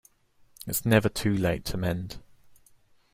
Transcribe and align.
It's 0.65 0.83
never 0.83 1.09
too 1.09 1.37
late 1.37 1.63
to 1.65 1.77
mend. 1.77 2.17